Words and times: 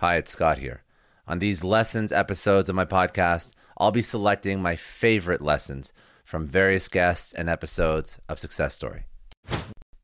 Hi, 0.00 0.16
it's 0.16 0.30
Scott 0.30 0.56
here. 0.56 0.82
On 1.28 1.40
these 1.40 1.62
lessons 1.62 2.10
episodes 2.10 2.70
of 2.70 2.74
my 2.74 2.86
podcast, 2.86 3.52
I'll 3.76 3.90
be 3.90 4.00
selecting 4.00 4.62
my 4.62 4.74
favorite 4.74 5.42
lessons 5.42 5.92
from 6.24 6.48
various 6.48 6.88
guests 6.88 7.34
and 7.34 7.50
episodes 7.50 8.18
of 8.26 8.38
Success 8.38 8.74
Story. 8.74 9.04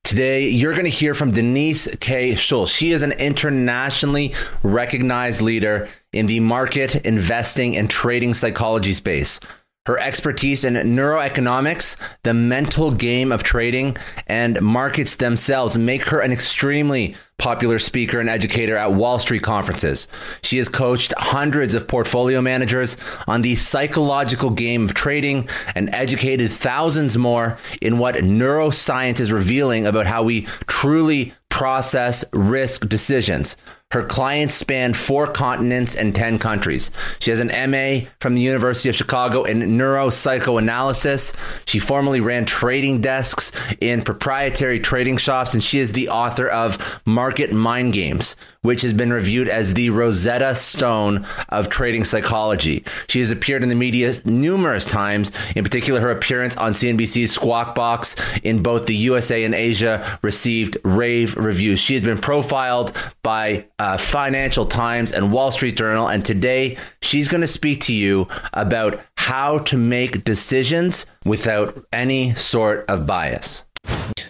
Today, 0.04 0.50
you're 0.50 0.74
going 0.74 0.84
to 0.84 0.90
hear 0.90 1.14
from 1.14 1.30
Denise 1.30 1.96
K. 1.96 2.34
Shull. 2.34 2.66
She 2.66 2.92
is 2.92 3.02
an 3.02 3.12
internationally 3.12 4.34
recognized 4.62 5.40
leader 5.40 5.88
in 6.12 6.26
the 6.26 6.40
market, 6.40 6.96
investing, 6.96 7.74
and 7.74 7.88
trading 7.88 8.34
psychology 8.34 8.92
space. 8.92 9.40
Her 9.86 9.98
expertise 10.00 10.64
in 10.64 10.74
neuroeconomics, 10.74 11.96
the 12.24 12.34
mental 12.34 12.90
game 12.90 13.30
of 13.30 13.42
trading, 13.42 13.96
and 14.26 14.60
markets 14.60 15.16
themselves 15.16 15.78
make 15.78 16.06
her 16.06 16.20
an 16.20 16.32
extremely 16.32 17.14
popular 17.38 17.78
speaker 17.78 18.18
and 18.18 18.28
educator 18.28 18.76
at 18.76 18.92
Wall 18.92 19.18
Street 19.18 19.42
conferences. 19.42 20.08
She 20.42 20.58
has 20.58 20.68
coached 20.68 21.14
hundreds 21.16 21.74
of 21.74 21.86
portfolio 21.86 22.40
managers 22.40 22.96
on 23.28 23.42
the 23.42 23.54
psychological 23.54 24.50
game 24.50 24.84
of 24.84 24.94
trading 24.94 25.48
and 25.74 25.94
educated 25.94 26.50
thousands 26.50 27.16
more 27.16 27.58
in 27.80 27.98
what 27.98 28.16
neuroscience 28.16 29.20
is 29.20 29.30
revealing 29.30 29.86
about 29.86 30.06
how 30.06 30.22
we 30.22 30.42
truly 30.66 31.32
process 31.48 32.24
risk 32.32 32.88
decisions. 32.88 33.56
Her 33.92 34.02
clients 34.02 34.56
span 34.56 34.94
four 34.94 35.28
continents 35.28 35.94
and 35.94 36.12
10 36.12 36.40
countries. 36.40 36.90
She 37.20 37.30
has 37.30 37.38
an 37.38 37.52
MA 37.70 38.08
from 38.20 38.34
the 38.34 38.40
University 38.40 38.88
of 38.88 38.96
Chicago 38.96 39.44
in 39.44 39.60
neuropsychoanalysis. 39.60 41.34
She 41.66 41.78
formerly 41.78 42.20
ran 42.20 42.46
trading 42.46 43.00
desks 43.00 43.52
in 43.80 44.02
proprietary 44.02 44.80
trading 44.80 45.18
shops, 45.18 45.54
and 45.54 45.62
she 45.62 45.78
is 45.78 45.92
the 45.92 46.08
author 46.08 46.48
of 46.48 47.00
Market 47.06 47.52
Mind 47.52 47.92
Games, 47.92 48.34
which 48.66 48.82
has 48.82 48.92
been 48.92 49.12
reviewed 49.12 49.48
as 49.48 49.74
the 49.74 49.90
Rosetta 49.90 50.54
Stone 50.54 51.24
of 51.48 51.70
trading 51.70 52.04
psychology. 52.04 52.84
She 53.08 53.20
has 53.20 53.30
appeared 53.30 53.62
in 53.62 53.68
the 53.68 53.74
media 53.74 54.12
numerous 54.24 54.84
times, 54.84 55.30
in 55.54 55.64
particular, 55.64 56.00
her 56.00 56.10
appearance 56.10 56.56
on 56.56 56.72
CNBC's 56.72 57.32
Squawk 57.32 57.74
Box 57.74 58.16
in 58.42 58.62
both 58.62 58.86
the 58.86 58.94
USA 58.94 59.44
and 59.44 59.54
Asia 59.54 60.18
received 60.22 60.76
rave 60.84 61.36
reviews. 61.36 61.80
She 61.80 61.94
has 61.94 62.02
been 62.02 62.18
profiled 62.18 62.92
by 63.22 63.66
uh, 63.78 63.96
Financial 63.96 64.66
Times 64.66 65.12
and 65.12 65.32
Wall 65.32 65.52
Street 65.52 65.76
Journal, 65.76 66.08
and 66.08 66.24
today 66.24 66.76
she's 67.00 67.28
going 67.28 67.40
to 67.42 67.46
speak 67.46 67.80
to 67.82 67.94
you 67.94 68.26
about 68.52 69.00
how 69.16 69.58
to 69.58 69.76
make 69.76 70.24
decisions 70.24 71.06
without 71.24 71.84
any 71.92 72.34
sort 72.34 72.84
of 72.88 73.06
bias. 73.06 73.64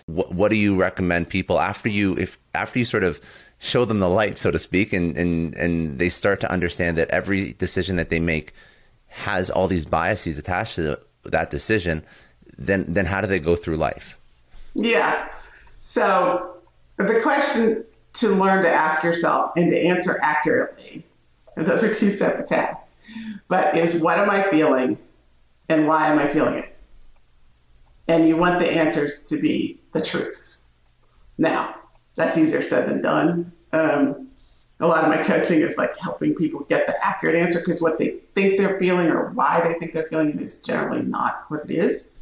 What, 0.07 0.33
what 0.33 0.51
do 0.51 0.57
you 0.57 0.77
recommend 0.77 1.29
people 1.29 1.59
after 1.59 1.89
you 1.89 2.17
if 2.17 2.39
after 2.55 2.79
you 2.79 2.85
sort 2.85 3.05
of 3.05 3.21
show 3.59 3.85
them 3.85 4.01
the 4.01 4.09
light, 4.09 4.39
so 4.39 4.51
to 4.51 4.59
speak, 4.59 4.93
and, 4.93 5.17
and, 5.17 5.55
and 5.55 5.99
they 5.99 6.09
start 6.09 6.41
to 6.41 6.51
understand 6.51 6.99
that 6.99 7.09
every 7.11 7.55
decision 7.55 7.97
that 7.97 8.09
they 8.09 8.21
make 8.21 8.53
has 9.09 9.51
all 9.51 9.67
these 9.67 9.87
biases 9.87 10.39
attached 10.39 10.77
to 10.77 10.99
that 11.25 11.51
decision, 11.51 12.05
then, 12.59 12.85
then 12.89 13.07
how 13.07 13.21
do 13.21 13.27
they 13.27 13.39
go 13.39 13.57
through 13.57 13.77
life? 13.77 14.19
Yeah. 14.75 15.29
So 15.81 16.57
the 16.97 17.21
question 17.21 17.85
to 18.15 18.29
learn 18.29 18.63
to 18.63 18.71
ask 18.71 19.03
yourself 19.03 19.53
and 19.57 19.71
to 19.71 19.79
answer 19.79 20.19
accurately, 20.23 21.05
and 21.57 21.67
those 21.67 21.83
are 21.83 21.93
two 21.93 22.11
separate 22.11 22.47
tasks, 22.47 22.93
but 23.49 23.77
is 23.77 24.03
what 24.03 24.19
am 24.19 24.29
I 24.29 24.43
feeling 24.43 24.99
and 25.69 25.87
why 25.87 26.09
am 26.09 26.19
I 26.19 26.29
feeling 26.29 26.55
it? 26.55 26.77
And 28.09 28.29
you 28.29 28.37
want 28.37 28.61
the 28.61 28.71
answers 28.71 29.25
to 29.27 29.41
be 29.41 29.81
the 29.93 30.01
truth. 30.01 30.59
Now, 31.39 31.75
that's 32.17 32.37
easier 32.37 32.63
said 32.63 32.89
than 32.89 33.01
done. 33.01 33.53
Um, 33.73 34.29
a 34.81 34.87
lot 34.87 35.05
of 35.05 35.09
my 35.09 35.23
coaching 35.23 35.61
is 35.61 35.79
like 35.79 35.97
helping 35.99 36.35
people 36.35 36.61
get 36.69 36.87
the 36.87 36.95
accurate 37.07 37.35
answer 37.35 37.61
because 37.61 37.81
what 37.81 37.99
they 37.99 38.19
think 38.35 38.59
they're 38.59 38.79
feeling 38.79 39.07
or 39.09 39.31
why 39.31 39.61
they 39.61 39.79
think 39.79 39.95
they're 39.95 40.09
feeling 40.09 40.31
it 40.31 40.41
is 40.41 40.61
generally 40.61 41.03
not 41.03 41.45
what 41.49 41.63
it 41.65 41.71
is. 41.71 42.17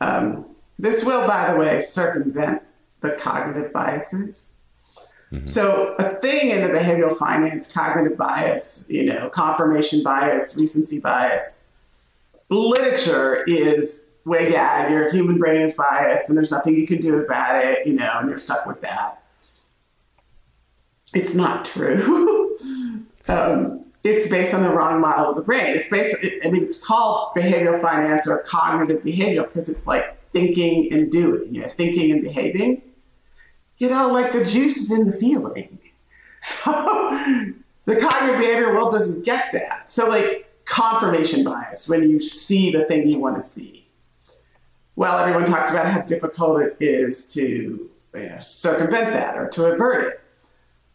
Um, 0.00 0.44
this 0.78 1.04
will, 1.04 1.26
by 1.26 1.50
the 1.50 1.58
way, 1.58 1.80
circumvent 1.80 2.62
the 3.00 3.12
cognitive 3.12 3.72
biases. 3.72 4.48
Mm-hmm. 5.32 5.46
So, 5.46 5.96
a 5.98 6.04
thing 6.04 6.50
in 6.50 6.60
the 6.60 6.68
behavioral 6.68 7.16
finance, 7.16 7.72
cognitive 7.72 8.16
bias, 8.16 8.88
you 8.90 9.04
know, 9.04 9.30
confirmation 9.30 10.02
bias, 10.02 10.56
recency 10.56 11.00
bias, 11.00 11.64
literature 12.48 13.42
is 13.44 14.10
well, 14.26 14.42
yeah, 14.42 14.90
your 14.90 15.08
human 15.08 15.38
brain 15.38 15.62
is 15.62 15.74
biased 15.74 16.28
and 16.28 16.36
there's 16.36 16.50
nothing 16.50 16.74
you 16.74 16.84
can 16.84 17.00
do 17.00 17.18
about 17.18 17.64
it, 17.64 17.86
you 17.86 17.92
know, 17.92 18.10
and 18.18 18.28
you're 18.28 18.38
stuck 18.38 18.66
with 18.66 18.80
that. 18.80 19.22
It's 21.14 21.32
not 21.32 21.64
true. 21.64 22.58
um, 23.28 23.84
it's 24.02 24.26
based 24.26 24.52
on 24.52 24.64
the 24.64 24.70
wrong 24.70 25.00
model 25.00 25.30
of 25.30 25.36
the 25.36 25.42
brain. 25.42 25.76
It's 25.76 25.88
based, 25.88 26.26
I 26.44 26.50
mean, 26.50 26.64
it's 26.64 26.84
called 26.84 27.36
behavioral 27.36 27.80
finance 27.80 28.26
or 28.26 28.42
cognitive 28.42 29.04
behavior 29.04 29.44
because 29.44 29.68
it's 29.68 29.86
like 29.86 30.18
thinking 30.32 30.92
and 30.92 31.10
doing, 31.10 31.54
you 31.54 31.62
know, 31.62 31.68
thinking 31.68 32.10
and 32.10 32.20
behaving. 32.20 32.82
You 33.78 33.90
know, 33.90 34.10
like 34.10 34.32
the 34.32 34.44
juice 34.44 34.76
is 34.76 34.90
in 34.90 35.08
the 35.10 35.16
feeling. 35.16 35.78
So 36.38 36.70
the 37.86 37.96
cognitive 37.96 38.38
behavior 38.38 38.72
world 38.72 38.92
doesn't 38.92 39.24
get 39.24 39.52
that. 39.52 39.90
So, 39.90 40.06
like 40.06 40.46
confirmation 40.64 41.42
bias, 41.42 41.88
when 41.88 42.08
you 42.08 42.20
see 42.20 42.70
the 42.70 42.84
thing 42.84 43.08
you 43.08 43.18
want 43.18 43.34
to 43.36 43.40
see 43.40 43.85
well, 44.96 45.18
everyone 45.18 45.44
talks 45.44 45.70
about 45.70 45.86
how 45.86 46.00
difficult 46.02 46.62
it 46.62 46.76
is 46.80 47.32
to 47.34 47.90
you 48.14 48.28
know, 48.28 48.38
circumvent 48.40 49.12
that 49.12 49.36
or 49.36 49.48
to 49.50 49.66
avert 49.66 50.08
it. 50.08 50.20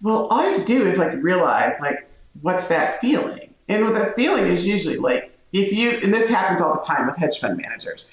Well, 0.02 0.28
all 0.28 0.44
you 0.44 0.58
have 0.58 0.60
to 0.60 0.66
do 0.66 0.86
is 0.86 0.98
like 0.98 1.14
realize 1.22 1.80
like 1.80 2.10
what's 2.42 2.68
that 2.68 3.00
feeling, 3.00 3.54
and 3.70 3.86
what 3.86 3.94
that 3.94 4.16
feeling 4.16 4.48
is 4.48 4.68
usually 4.68 4.98
like 4.98 5.38
if 5.54 5.72
you 5.72 5.92
and 5.92 6.14
this 6.14 6.30
happens 6.30 6.62
all 6.62 6.74
the 6.74 6.82
time 6.82 7.06
with 7.06 7.16
hedge 7.16 7.40
fund 7.40 7.58
managers. 7.58 8.10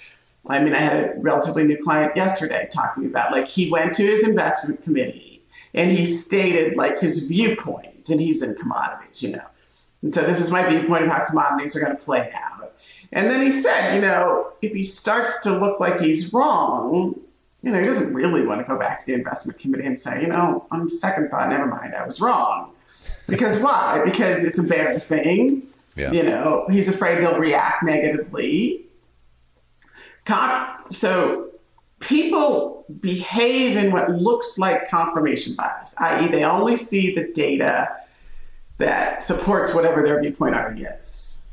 I 0.47 0.61
mean, 0.61 0.73
I 0.73 0.81
had 0.81 1.01
a 1.01 1.15
relatively 1.19 1.65
new 1.65 1.83
client 1.83 2.17
yesterday 2.17 2.69
talking 2.73 3.05
about 3.05 3.33
like 3.33 3.49
he 3.49 3.71
went 3.71 3.93
to 3.95 4.03
his 4.03 4.27
investment 4.27 4.83
committee 4.83 5.43
and 5.75 5.91
he 5.91 6.05
stated 6.05 6.77
like 6.77 6.99
his 6.99 7.27
viewpoint, 7.27 8.09
and 8.11 8.21
he's 8.21 8.43
in 8.43 8.55
commodities, 8.55 9.23
you 9.23 9.31
know. 9.31 9.45
And 10.03 10.13
so 10.13 10.23
this 10.23 10.41
is 10.41 10.51
my 10.51 10.69
viewpoint 10.69 11.05
of 11.05 11.11
how 11.11 11.25
commodities 11.25 11.75
are 11.77 11.81
going 11.81 11.97
to 11.97 12.03
play 12.03 12.31
out. 12.35 12.58
And 13.13 13.31
then 13.31 13.45
he 13.45 13.53
said, 13.53 13.95
you 13.95 14.01
know, 14.01 14.53
if 14.61 14.73
he 14.73 14.83
starts 14.83 15.41
to 15.43 15.59
look 15.59 15.81
like 15.81 16.01
he's 16.01 16.33
wrong, 16.33 17.15
you 17.63 17.73
know, 17.73 17.81
he 17.81 17.85
doesn't 17.87 18.15
really 18.15 18.47
want 18.47 18.61
to 18.61 18.67
go 18.67 18.79
back 18.79 19.01
to 19.01 19.07
the 19.07 19.15
investment 19.15 19.59
committee 19.59 19.87
and 19.87 19.99
say, 19.99 20.21
you 20.21 20.29
know, 20.29 20.67
on 20.71 20.89
second 20.89 21.31
thought, 21.31 21.49
never 21.49 21.67
mind, 21.67 21.95
I 21.95 22.07
was 22.07 22.21
wrong. 22.21 22.73
Because 23.27 23.61
why? 23.63 24.03
Because 24.05 24.45
it's 24.45 24.59
embarrassing. 24.59 25.63
Yeah. 25.97 26.13
You 26.13 26.23
know, 26.23 26.67
he's 26.71 26.89
afraid 26.89 27.23
they'll 27.23 27.39
react 27.39 27.83
negatively. 27.83 28.85
So 30.91 31.49
people 32.01 32.85
behave 33.01 33.77
in 33.77 33.93
what 33.93 34.11
looks 34.11 34.59
like 34.59 34.89
confirmation 34.89 35.55
bias, 35.55 35.99
i.e., 36.01 36.29
they 36.29 36.45
only 36.45 36.77
see 36.77 37.15
the 37.15 37.33
data 37.33 37.89
that 38.77 39.23
supports 39.23 39.75
whatever 39.75 40.03
their 40.03 40.21
viewpoint 40.21 40.55
already 40.55 40.85
is. 40.85 41.47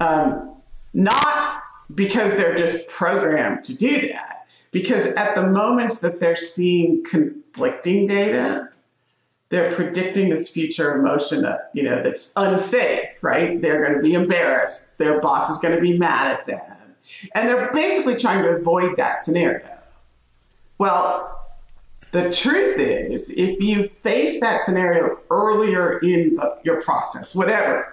Um, 0.00 0.51
not 0.94 1.62
because 1.94 2.36
they're 2.36 2.54
just 2.54 2.88
programmed 2.88 3.64
to 3.64 3.74
do 3.74 4.08
that, 4.08 4.46
Because 4.72 5.14
at 5.14 5.34
the 5.34 5.48
moments 5.48 6.00
that 6.00 6.18
they're 6.18 6.34
seeing 6.34 7.04
conflicting 7.04 8.06
data, 8.06 8.70
they're 9.50 9.70
predicting 9.72 10.30
this 10.30 10.48
future 10.48 10.96
emotion 10.96 11.42
that, 11.42 11.70
you 11.74 11.82
know, 11.82 12.02
that's 12.02 12.32
unsafe, 12.36 13.10
right? 13.20 13.60
They're 13.60 13.84
going 13.84 13.98
to 13.98 14.00
be 14.00 14.14
embarrassed. 14.14 14.96
Their 14.96 15.20
boss 15.20 15.50
is 15.50 15.58
going 15.58 15.74
to 15.74 15.80
be 15.80 15.98
mad 15.98 16.38
at 16.38 16.46
them. 16.46 16.78
And 17.34 17.46
they're 17.48 17.70
basically 17.72 18.16
trying 18.16 18.42
to 18.42 18.48
avoid 18.48 18.96
that 18.96 19.20
scenario. 19.20 19.78
Well, 20.78 21.38
the 22.12 22.32
truth 22.32 22.78
is, 22.78 23.30
if 23.30 23.60
you 23.60 23.90
face 24.02 24.40
that 24.40 24.62
scenario 24.62 25.18
earlier 25.30 25.98
in 25.98 26.34
the, 26.36 26.58
your 26.62 26.80
process, 26.80 27.34
whatever, 27.34 27.91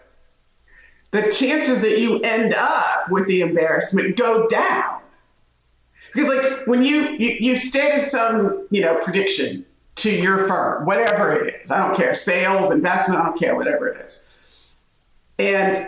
the 1.11 1.31
chances 1.31 1.81
that 1.81 1.99
you 1.99 2.19
end 2.19 2.53
up 2.53 3.09
with 3.09 3.27
the 3.27 3.41
embarrassment 3.41 4.15
go 4.15 4.47
down. 4.47 5.01
Because 6.13 6.29
like 6.29 6.67
when 6.67 6.83
you, 6.83 7.11
you 7.19 7.37
you 7.39 7.57
stated 7.57 8.03
some 8.03 8.67
you 8.71 8.81
know 8.81 8.99
prediction 9.01 9.65
to 9.95 10.11
your 10.11 10.39
firm, 10.39 10.85
whatever 10.85 11.31
it 11.31 11.61
is, 11.61 11.71
I 11.71 11.85
don't 11.85 11.95
care, 11.95 12.15
sales, 12.15 12.71
investment, 12.71 13.19
I 13.19 13.25
don't 13.25 13.37
care, 13.37 13.55
whatever 13.55 13.87
it 13.89 13.97
is, 13.97 14.33
and 15.37 15.87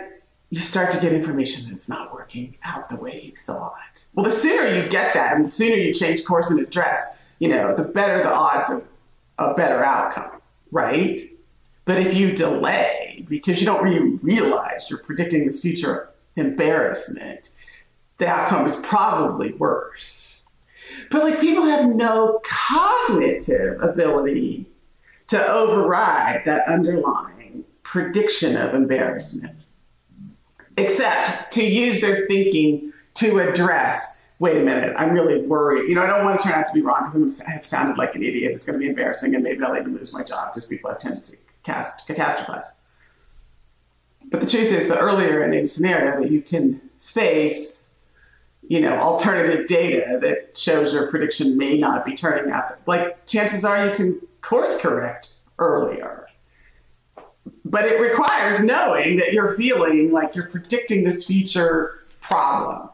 you 0.50 0.60
start 0.60 0.92
to 0.92 1.00
get 1.00 1.12
information 1.12 1.68
that's 1.68 1.88
not 1.88 2.12
working 2.12 2.56
out 2.62 2.88
the 2.88 2.96
way 2.96 3.22
you 3.24 3.32
thought. 3.34 4.06
Well, 4.14 4.24
the 4.24 4.30
sooner 4.30 4.68
you 4.68 4.88
get 4.88 5.14
that, 5.14 5.34
and 5.34 5.46
the 5.46 5.48
sooner 5.48 5.76
you 5.76 5.94
change 5.94 6.24
course 6.24 6.50
and 6.50 6.60
address, 6.60 7.22
you 7.38 7.48
know, 7.48 7.74
the 7.74 7.84
better 7.84 8.22
the 8.22 8.32
odds 8.32 8.70
of 8.70 8.84
a 9.38 9.54
better 9.54 9.82
outcome, 9.82 10.40
right? 10.70 11.20
But 11.84 11.98
if 11.98 12.14
you 12.14 12.32
delay 12.32 13.24
because 13.28 13.60
you 13.60 13.66
don't 13.66 13.82
really 13.82 14.18
realize 14.22 14.88
you're 14.88 15.00
predicting 15.00 15.44
this 15.44 15.60
future 15.60 16.10
embarrassment, 16.36 17.50
the 18.18 18.28
outcome 18.28 18.64
is 18.64 18.76
probably 18.76 19.52
worse. 19.54 20.46
But 21.10 21.24
like 21.24 21.40
people 21.40 21.64
have 21.64 21.88
no 21.88 22.40
cognitive 22.44 23.82
ability 23.82 24.66
to 25.28 25.46
override 25.46 26.44
that 26.44 26.68
underlying 26.68 27.64
prediction 27.82 28.56
of 28.56 28.74
embarrassment, 28.74 29.56
except 30.76 31.52
to 31.54 31.64
use 31.64 32.00
their 32.00 32.26
thinking 32.26 32.92
to 33.14 33.40
address 33.40 34.22
wait 34.42 34.56
a 34.56 34.64
minute, 34.64 34.92
I'm 34.98 35.12
really 35.12 35.46
worried. 35.46 35.88
You 35.88 35.94
know, 35.94 36.02
I 36.02 36.08
don't 36.08 36.24
want 36.24 36.40
to 36.40 36.48
turn 36.48 36.58
out 36.58 36.66
to 36.66 36.72
be 36.72 36.80
wrong 36.82 37.04
because 37.04 37.40
I 37.42 37.52
have 37.52 37.64
sounded 37.64 37.96
like 37.96 38.16
an 38.16 38.24
idiot. 38.24 38.50
It's 38.52 38.64
going 38.64 38.74
to 38.74 38.80
be 38.80 38.88
embarrassing 38.88 39.36
and 39.36 39.44
maybe 39.44 39.62
I'll 39.62 39.76
even 39.76 39.94
lose 39.94 40.12
my 40.12 40.24
job 40.24 40.52
because 40.52 40.66
people 40.66 40.90
have 40.90 40.98
tendency 40.98 41.36
cast, 41.36 41.51
catastrophize. 41.64 42.66
But 44.30 44.40
the 44.40 44.46
truth 44.46 44.72
is, 44.72 44.88
the 44.88 44.98
earlier 44.98 45.44
in 45.44 45.52
a 45.52 45.66
scenario 45.66 46.20
that 46.20 46.30
you 46.30 46.40
can 46.42 46.80
face, 46.98 47.94
you 48.68 48.80
know, 48.80 48.98
alternative 48.98 49.66
data 49.66 50.18
that 50.22 50.56
shows 50.56 50.94
your 50.94 51.08
prediction 51.10 51.56
may 51.58 51.76
not 51.76 52.04
be 52.04 52.14
turning 52.14 52.50
out, 52.52 52.78
like 52.86 53.26
chances 53.26 53.64
are 53.64 53.86
you 53.86 53.94
can 53.94 54.20
course 54.40 54.80
correct 54.80 55.34
earlier. 55.58 56.26
But 57.64 57.86
it 57.86 58.00
requires 58.00 58.64
knowing 58.64 59.16
that 59.16 59.32
you're 59.32 59.54
feeling 59.56 60.12
like 60.12 60.34
you're 60.34 60.48
predicting 60.48 61.04
this 61.04 61.26
future 61.26 62.04
problem. 62.20 62.88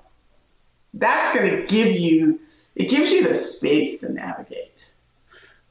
That's 0.94 1.34
going 1.36 1.50
to 1.50 1.66
give 1.66 1.94
you, 1.94 2.40
it 2.74 2.88
gives 2.88 3.12
you 3.12 3.22
the 3.22 3.34
space 3.34 3.98
to 3.98 4.12
navigate 4.12 4.92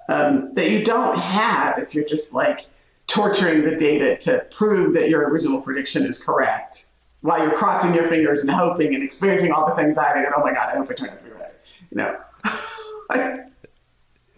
um, 0.10 0.54
that 0.54 0.72
you 0.72 0.84
don't 0.84 1.18
have 1.18 1.80
if 1.80 1.94
you're 1.94 2.06
just 2.06 2.34
like, 2.34 2.68
torturing 3.08 3.64
the 3.64 3.76
data 3.76 4.18
to 4.18 4.46
prove 4.52 4.94
that 4.94 5.10
your 5.10 5.28
original 5.30 5.62
prediction 5.62 6.06
is 6.06 6.22
correct 6.22 6.90
while 7.22 7.40
you're 7.40 7.58
crossing 7.58 7.94
your 7.94 8.08
fingers 8.08 8.42
and 8.42 8.50
hoping 8.50 8.94
and 8.94 9.04
experiencing 9.04 9.52
all 9.52 9.66
this 9.66 9.80
anxiety 9.80 10.22
that, 10.22 10.34
oh 10.38 10.42
my 10.42 10.52
God, 10.52 10.74
I 10.74 10.78
hope 10.78 10.92
it 10.92 10.98
turned 10.98 11.12
out 11.12 11.20
to 11.20 11.24
be 11.24 11.32
right. 11.32 11.52
You 11.90 11.98
know? 11.98 13.46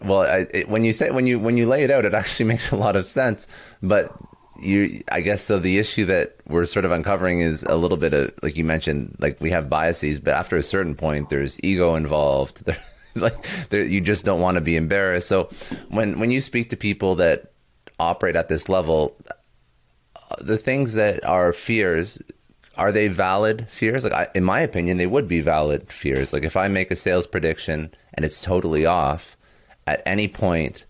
well, 0.00 0.20
I, 0.22 0.46
it, 0.52 0.68
when 0.68 0.84
you 0.84 0.92
say, 0.92 1.10
when 1.10 1.26
you, 1.26 1.38
when 1.38 1.56
you 1.56 1.66
lay 1.66 1.84
it 1.84 1.90
out, 1.90 2.04
it 2.04 2.14
actually 2.14 2.46
makes 2.46 2.70
a 2.70 2.76
lot 2.76 2.96
of 2.96 3.06
sense, 3.06 3.46
but 3.82 4.16
you, 4.60 5.02
I 5.10 5.20
guess, 5.20 5.42
so 5.42 5.58
the 5.58 5.78
issue 5.78 6.04
that 6.06 6.36
we're 6.46 6.64
sort 6.64 6.84
of 6.84 6.90
uncovering 6.90 7.40
is 7.40 7.62
a 7.64 7.76
little 7.76 7.96
bit 7.96 8.14
of, 8.14 8.32
like 8.42 8.56
you 8.56 8.64
mentioned, 8.64 9.16
like 9.18 9.40
we 9.40 9.50
have 9.50 9.68
biases, 9.68 10.20
but 10.20 10.34
after 10.34 10.56
a 10.56 10.62
certain 10.62 10.94
point, 10.94 11.30
there's 11.30 11.62
ego 11.62 11.94
involved. 11.94 12.62
There, 13.12 13.22
like 13.24 13.44
there, 13.70 13.82
you 13.82 14.00
just 14.00 14.24
don't 14.24 14.40
want 14.40 14.54
to 14.54 14.60
be 14.60 14.76
embarrassed. 14.76 15.26
So 15.26 15.50
when, 15.88 16.20
when 16.20 16.30
you 16.30 16.40
speak 16.40 16.70
to 16.70 16.76
people 16.76 17.16
that 17.16 17.49
operate 18.00 18.36
at 18.36 18.48
this 18.48 18.68
level, 18.68 19.16
the 20.40 20.58
things 20.58 20.94
that 20.94 21.24
are 21.24 21.52
fears 21.52 22.18
are 22.76 22.92
they 22.92 23.08
valid 23.08 23.68
fears? 23.68 24.04
Like, 24.04 24.14
I, 24.14 24.28
in 24.34 24.42
my 24.42 24.60
opinion, 24.60 24.96
they 24.96 25.06
would 25.06 25.28
be 25.28 25.42
valid 25.42 25.92
fears. 25.92 26.32
Like, 26.32 26.44
if 26.44 26.56
I 26.56 26.68
make 26.68 26.90
a 26.90 26.96
sales 26.96 27.26
prediction 27.26 27.92
and 28.14 28.24
it's 28.24 28.40
totally 28.40 28.86
off, 28.86 29.36
at 29.86 30.02
any 30.06 30.28
point 30.28 30.86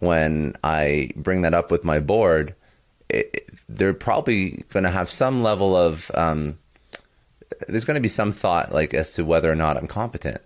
when 0.00 0.54
I 0.62 1.10
bring 1.16 1.42
that 1.42 1.54
up 1.54 1.70
with 1.70 1.82
my 1.82 1.98
board, 1.98 2.54
it, 3.08 3.30
it, 3.32 3.50
they're 3.70 3.94
probably 3.94 4.64
going 4.68 4.84
to 4.84 4.90
have 4.90 5.10
some 5.10 5.42
level 5.42 5.74
of 5.74 6.10
um, 6.14 6.58
there's 7.68 7.84
going 7.84 7.96
to 7.96 8.00
be 8.02 8.08
some 8.08 8.32
thought 8.32 8.72
like 8.72 8.92
as 8.92 9.12
to 9.12 9.24
whether 9.24 9.50
or 9.50 9.54
not 9.54 9.76
I'm 9.76 9.86
competent. 9.86 10.40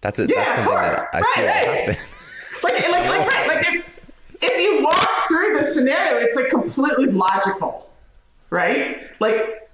That's 0.00 0.18
a, 0.18 0.26
yeah, 0.26 0.34
that's 0.36 0.54
something 0.56 0.74
that 0.74 1.06
I 1.12 1.20
right, 1.20 1.34
feel 1.34 1.46
right. 1.46 1.88
happens. 1.88 2.62
like, 2.64 2.88
like, 2.88 2.90
like, 2.90 3.36
right, 3.36 3.48
like 3.48 3.74
if, 3.74 4.42
if 4.42 4.60
you 4.60 4.82
walk 4.82 5.28
scenario, 5.70 6.18
it's 6.18 6.36
like 6.36 6.48
completely 6.48 7.06
logical, 7.06 7.90
right? 8.50 9.02
Like, 9.20 9.70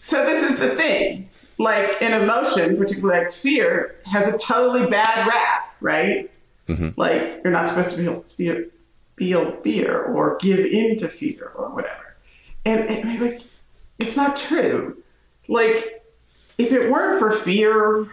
so 0.00 0.24
this 0.24 0.42
is 0.42 0.58
the 0.58 0.70
thing. 0.70 1.28
Like 1.58 2.00
an 2.02 2.20
emotion, 2.20 2.76
particularly 2.76 3.24
like 3.24 3.32
fear, 3.32 3.96
has 4.04 4.32
a 4.32 4.38
totally 4.38 4.90
bad 4.90 5.26
rap, 5.26 5.74
right? 5.80 6.30
Mm-hmm. 6.68 6.90
Like 7.00 7.40
you're 7.42 7.52
not 7.52 7.68
supposed 7.68 7.90
to 7.90 7.96
feel 7.96 8.22
fear, 8.22 8.66
feel 9.16 9.52
fear 9.62 10.02
or 10.02 10.36
give 10.40 10.60
in 10.60 10.96
to 10.98 11.08
fear 11.08 11.52
or 11.54 11.70
whatever. 11.70 12.16
And, 12.64 12.88
and 12.90 13.20
like, 13.20 13.42
it's 13.98 14.16
not 14.16 14.36
true. 14.36 15.02
Like, 15.48 16.04
if 16.58 16.72
it 16.72 16.90
weren't 16.90 17.18
for 17.18 17.30
fear 17.30 18.08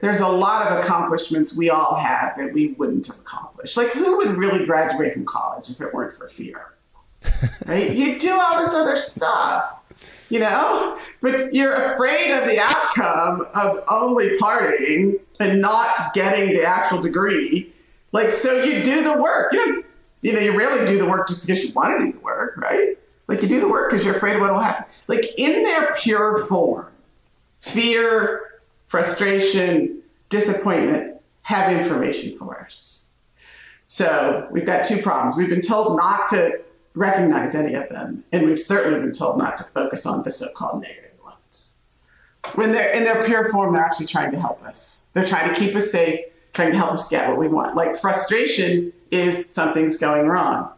there's 0.00 0.20
a 0.20 0.28
lot 0.28 0.66
of 0.66 0.78
accomplishments 0.78 1.56
we 1.56 1.70
all 1.70 1.94
have 1.94 2.36
that 2.36 2.52
we 2.52 2.68
wouldn't 2.72 3.06
have 3.06 3.16
accomplished. 3.16 3.76
Like, 3.76 3.92
who 3.92 4.16
would 4.18 4.36
really 4.36 4.66
graduate 4.66 5.14
from 5.14 5.24
college 5.24 5.70
if 5.70 5.80
it 5.80 5.92
weren't 5.94 6.16
for 6.16 6.28
fear? 6.28 6.74
right? 7.66 7.90
You 7.90 8.18
do 8.18 8.38
all 8.38 8.58
this 8.58 8.74
other 8.74 8.96
stuff, 8.96 9.80
you 10.28 10.40
know, 10.40 10.98
but 11.20 11.54
you're 11.54 11.72
afraid 11.72 12.32
of 12.32 12.48
the 12.48 12.58
outcome 12.58 13.46
of 13.54 13.82
only 13.88 14.36
partying 14.38 15.20
and 15.40 15.60
not 15.60 16.12
getting 16.14 16.54
the 16.54 16.64
actual 16.64 17.00
degree. 17.00 17.72
Like, 18.12 18.30
so 18.30 18.62
you 18.62 18.82
do 18.82 19.02
the 19.02 19.20
work. 19.20 19.52
You 19.52 19.66
know, 19.66 19.82
you 20.22 20.32
know, 20.32 20.40
you 20.40 20.56
rarely 20.56 20.86
do 20.86 20.98
the 20.98 21.06
work 21.06 21.28
just 21.28 21.46
because 21.46 21.62
you 21.62 21.72
want 21.72 21.98
to 21.98 22.06
do 22.06 22.12
the 22.12 22.20
work, 22.20 22.56
right? 22.56 22.98
Like, 23.26 23.42
you 23.42 23.48
do 23.48 23.60
the 23.60 23.68
work 23.68 23.90
because 23.90 24.04
you're 24.04 24.16
afraid 24.16 24.36
of 24.36 24.40
what 24.40 24.52
will 24.52 24.60
happen. 24.60 24.84
Like, 25.08 25.26
in 25.36 25.62
their 25.62 25.94
pure 25.94 26.38
form, 26.46 26.90
fear, 27.60 28.53
frustration, 28.94 30.00
disappointment 30.28 31.20
have 31.42 31.72
information 31.80 32.38
for 32.38 32.60
us. 32.60 33.06
So 33.88 34.46
we've 34.52 34.64
got 34.64 34.84
two 34.84 35.02
problems. 35.02 35.36
We've 35.36 35.48
been 35.48 35.60
told 35.60 35.96
not 35.96 36.28
to 36.28 36.60
recognize 36.94 37.56
any 37.56 37.74
of 37.74 37.88
them, 37.88 38.22
and 38.30 38.46
we've 38.46 38.56
certainly 38.56 39.00
been 39.00 39.10
told 39.10 39.36
not 39.36 39.58
to 39.58 39.64
focus 39.64 40.06
on 40.06 40.22
the 40.22 40.30
so 40.30 40.46
called 40.54 40.80
negative 40.82 41.10
ones. 41.24 41.72
When 42.54 42.70
they're 42.70 42.92
in 42.92 43.02
their 43.02 43.24
pure 43.24 43.48
form, 43.48 43.74
they're 43.74 43.84
actually 43.84 44.06
trying 44.06 44.30
to 44.30 44.38
help 44.38 44.62
us. 44.62 45.06
They're 45.12 45.26
trying 45.26 45.52
to 45.52 45.58
keep 45.58 45.74
us 45.74 45.90
safe, 45.90 46.20
trying 46.52 46.70
to 46.70 46.78
help 46.78 46.92
us 46.92 47.08
get 47.08 47.28
what 47.28 47.36
we 47.36 47.48
want. 47.48 47.74
Like 47.74 47.96
frustration 47.96 48.92
is 49.10 49.52
something's 49.52 49.96
going 49.96 50.28
wrong. 50.28 50.70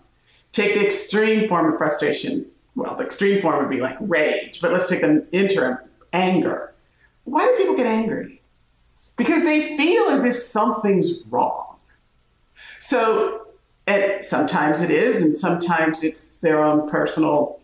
Take 0.53 0.73
the 0.73 0.87
extreme 0.87 1.51
form 1.51 1.71
of 1.71 1.77
frustration. 1.77 2.47
Well, 2.77 2.97
the 2.97 3.05
extreme 3.05 3.43
form 3.43 3.59
would 3.59 3.71
be 3.71 3.83
like 3.83 3.99
rage, 4.01 4.63
but 4.63 4.73
let's 4.73 4.89
take 4.89 5.03
the 5.03 5.27
interim 5.33 5.81
anger. 6.15 6.73
Why 7.27 7.45
do 7.45 7.57
people 7.57 7.77
get 7.77 7.87
angry? 7.87 8.41
Because 9.17 9.43
they 9.43 9.77
feel 9.77 10.05
as 10.05 10.25
if 10.25 10.35
something's 10.35 11.25
wrong. 11.29 11.77
So, 12.79 13.49
and 13.87 14.25
sometimes 14.25 14.81
it 14.81 14.91
is, 14.91 15.23
and 15.23 15.37
sometimes 15.37 16.03
it's 16.03 16.39
their 16.39 16.65
own 16.65 16.89
personal 16.89 17.61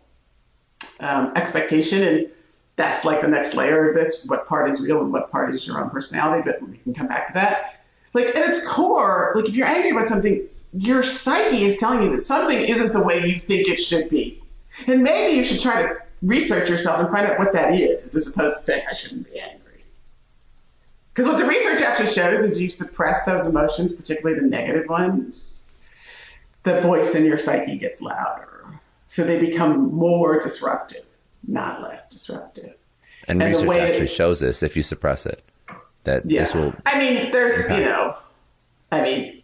um, 1.00 1.32
expectation. 1.36 2.02
And 2.02 2.28
that's 2.76 3.04
like 3.04 3.20
the 3.20 3.28
next 3.28 3.54
layer 3.54 3.88
of 3.88 3.94
this 3.94 4.26
what 4.26 4.46
part 4.46 4.68
is 4.68 4.82
real 4.82 5.00
and 5.00 5.12
what 5.12 5.30
part 5.30 5.54
is 5.54 5.66
your 5.66 5.82
own 5.82 5.90
personality, 5.90 6.42
but 6.44 6.60
we 6.68 6.78
can 6.78 6.92
come 6.92 7.06
back 7.06 7.28
to 7.28 7.34
that. 7.34 7.84
Like, 8.14 8.26
at 8.36 8.48
its 8.48 8.66
core, 8.66 9.32
like 9.34 9.48
if 9.48 9.54
you're 9.54 9.66
angry 9.66 9.90
about 9.90 10.08
something, 10.08 10.46
your 10.72 11.02
psyche 11.02 11.64
is 11.64 11.78
telling 11.78 12.02
you 12.02 12.10
that 12.10 12.20
something 12.20 12.58
isn't 12.58 12.92
the 12.92 13.00
way 13.00 13.24
you 13.24 13.38
think 13.38 13.68
it 13.68 13.76
should 13.76 14.08
be. 14.08 14.42
And 14.86 15.02
maybe 15.02 15.36
you 15.36 15.44
should 15.44 15.60
try 15.60 15.82
to 15.82 16.01
research 16.22 16.68
yourself 16.68 17.00
and 17.00 17.10
find 17.10 17.26
out 17.26 17.38
what 17.38 17.52
that 17.52 17.74
is, 17.74 18.14
as 18.14 18.28
opposed 18.34 18.56
to 18.56 18.62
saying, 18.62 18.84
I 18.90 18.94
shouldn't 18.94 19.30
be 19.32 19.38
angry. 19.40 19.58
Because 21.12 21.28
what 21.28 21.38
the 21.38 21.44
research 21.44 21.82
actually 21.82 22.06
shows 22.06 22.42
is 22.42 22.58
you 22.58 22.70
suppress 22.70 23.24
those 23.24 23.46
emotions, 23.46 23.92
particularly 23.92 24.40
the 24.40 24.46
negative 24.46 24.88
ones, 24.88 25.66
the 26.62 26.80
voice 26.80 27.14
in 27.14 27.24
your 27.24 27.38
psyche 27.38 27.76
gets 27.76 28.00
louder. 28.00 28.64
So 29.08 29.24
they 29.24 29.38
become 29.38 29.92
more 29.92 30.38
disruptive, 30.40 31.04
not 31.46 31.82
less 31.82 32.08
disruptive. 32.08 32.74
And, 33.28 33.42
and 33.42 33.54
research 33.54 33.76
actually 33.76 34.06
shows 34.06 34.40
this 34.40 34.62
if 34.62 34.74
you 34.76 34.82
suppress 34.82 35.26
it. 35.26 35.42
that 36.04 36.28
Yeah. 36.28 36.40
this 36.44 36.54
will 36.54 36.74
I 36.86 36.98
mean, 36.98 37.30
there's, 37.30 37.66
Okay. 37.66 37.78
you 37.80 37.84
know, 37.84 38.16
I 38.90 39.02
mean, 39.02 39.24
it, 39.24 39.41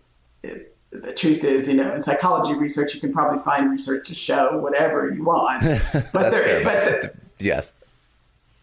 the 0.90 1.12
truth 1.12 1.44
is, 1.44 1.68
you 1.68 1.74
know, 1.76 1.94
in 1.94 2.02
psychology 2.02 2.54
research, 2.54 2.94
you 2.94 3.00
can 3.00 3.12
probably 3.12 3.42
find 3.44 3.70
research 3.70 4.06
to 4.08 4.14
show 4.14 4.58
whatever 4.58 5.12
you 5.12 5.22
want. 5.24 5.62
But 6.12 6.12
That's 6.12 6.38
there, 6.38 6.64
but 6.64 6.84
the, 6.84 7.14
yes. 7.44 7.72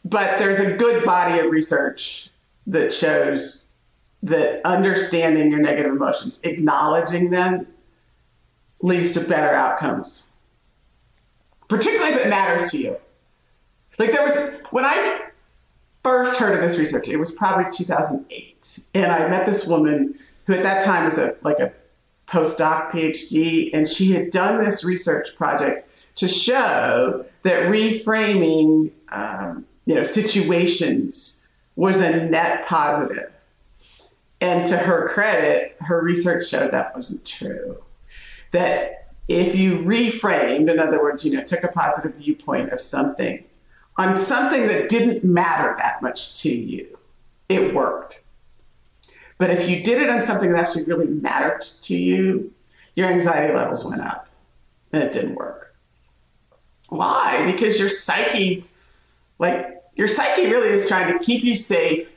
but 0.03 0.39
there's 0.39 0.59
a 0.59 0.75
good 0.75 1.05
body 1.05 1.39
of 1.39 1.51
research 1.51 2.29
that 2.67 2.91
shows 2.91 3.65
that 4.23 4.65
understanding 4.65 5.51
your 5.51 5.59
negative 5.59 5.91
emotions, 5.91 6.39
acknowledging 6.43 7.29
them, 7.29 7.67
leads 8.81 9.11
to 9.11 9.21
better 9.21 9.53
outcomes. 9.53 10.33
Particularly 11.67 12.13
if 12.13 12.25
it 12.25 12.29
matters 12.29 12.71
to 12.71 12.79
you. 12.79 12.97
Like 13.97 14.11
there 14.11 14.23
was 14.23 14.35
when 14.71 14.83
I 14.83 15.29
first 16.03 16.39
heard 16.39 16.55
of 16.55 16.61
this 16.61 16.77
research, 16.77 17.07
it 17.07 17.17
was 17.17 17.31
probably 17.31 17.71
2008, 17.71 18.79
and 18.93 19.11
I 19.11 19.27
met 19.27 19.45
this 19.45 19.65
woman 19.67 20.17
who 20.45 20.53
at 20.53 20.63
that 20.63 20.83
time 20.83 21.05
was 21.05 21.17
a 21.17 21.35
like 21.43 21.59
a 21.59 21.71
postdoc 22.27 22.91
PhD, 22.91 23.69
and 23.73 23.89
she 23.89 24.11
had 24.11 24.29
done 24.31 24.63
this 24.63 24.83
research 24.83 25.35
project 25.35 25.89
to 26.15 26.27
show 26.27 27.25
that 27.43 27.63
reframing, 27.63 28.91
um, 29.09 29.65
you 29.85 29.95
know, 29.95 30.03
situations 30.03 31.47
was 31.75 31.99
a 31.99 32.25
net 32.25 32.67
positive. 32.67 33.31
And 34.41 34.65
to 34.67 34.77
her 34.77 35.09
credit, 35.09 35.75
her 35.79 36.01
research 36.01 36.47
showed 36.47 36.71
that 36.71 36.95
wasn't 36.95 37.25
true. 37.25 37.83
That 38.51 39.09
if 39.27 39.55
you 39.55 39.79
reframed, 39.79 40.71
in 40.71 40.79
other 40.79 41.01
words, 41.01 41.25
you 41.25 41.35
know, 41.35 41.43
took 41.43 41.63
a 41.63 41.67
positive 41.67 42.15
viewpoint 42.15 42.71
of 42.71 42.81
something 42.81 43.43
on 43.97 44.17
something 44.17 44.67
that 44.67 44.89
didn't 44.89 45.23
matter 45.23 45.73
that 45.77 46.01
much 46.01 46.41
to 46.41 46.49
you, 46.49 46.97
it 47.47 47.73
worked. 47.73 48.21
But 49.37 49.51
if 49.51 49.67
you 49.69 49.83
did 49.83 50.01
it 50.01 50.09
on 50.09 50.21
something 50.21 50.51
that 50.51 50.59
actually 50.59 50.83
really 50.83 51.07
mattered 51.07 51.61
to 51.81 51.95
you, 51.95 52.53
your 52.95 53.07
anxiety 53.07 53.53
levels 53.53 53.85
went 53.85 54.01
up 54.01 54.27
and 54.93 55.03
it 55.03 55.11
didn't 55.11 55.35
work. 55.35 55.75
Why? 56.89 57.51
Because 57.51 57.79
your 57.79 57.89
psyche's 57.89 58.75
like 59.39 59.83
your 59.95 60.07
psyche 60.07 60.47
really 60.47 60.69
is 60.69 60.87
trying 60.87 61.11
to 61.11 61.23
keep 61.23 61.43
you 61.43 61.57
safe. 61.57 62.07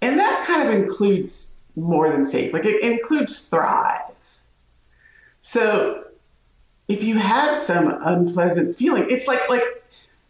And 0.00 0.18
that 0.18 0.44
kind 0.46 0.68
of 0.68 0.74
includes 0.74 1.60
more 1.76 2.10
than 2.10 2.24
safe. 2.24 2.52
Like 2.52 2.66
it 2.66 2.82
includes 2.82 3.48
thrive. 3.48 4.02
So 5.40 6.04
if 6.88 7.02
you 7.02 7.18
have 7.18 7.56
some 7.56 7.98
unpleasant 8.04 8.76
feeling, 8.76 9.06
it's 9.08 9.26
like 9.26 9.48
like 9.48 9.62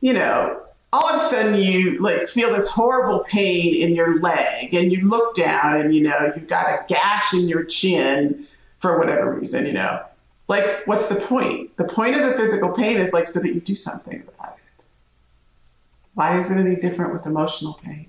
you 0.01 0.13
know, 0.13 0.61
all 0.93 1.09
of 1.09 1.17
a 1.17 1.19
sudden 1.19 1.55
you 1.55 1.99
like 2.01 2.29
feel 2.29 2.53
this 2.53 2.69
horrible 2.69 3.21
pain 3.21 3.75
in 3.75 3.95
your 3.95 4.21
leg 4.21 4.75
and 4.75 4.93
you 4.93 5.03
look 5.07 5.35
down 5.35 5.81
and 5.81 5.95
you 5.95 6.03
know 6.03 6.33
you've 6.37 6.49
got 6.49 6.67
a 6.69 6.85
gash 6.87 7.33
in 7.33 7.49
your 7.49 7.65
chin 7.65 8.47
for 8.79 8.99
whatever 8.99 9.33
reason, 9.35 9.65
you 9.65 9.73
know. 9.73 10.05
Like 10.49 10.87
what's 10.87 11.07
the 11.07 11.15
point? 11.15 11.75
The 11.77 11.85
point 11.85 12.17
of 12.17 12.29
the 12.29 12.35
physical 12.35 12.71
pain 12.71 12.99
is 12.99 13.13
like 13.13 13.27
so 13.27 13.41
that 13.41 13.55
you 13.55 13.61
do 13.61 13.75
something 13.75 14.23
about 14.35 14.59
it. 14.59 14.85
Why 16.15 16.39
is 16.39 16.51
it 16.51 16.59
any 16.59 16.77
different 16.77 17.15
with 17.15 17.25
emotional 17.25 17.75
pain? 17.75 18.09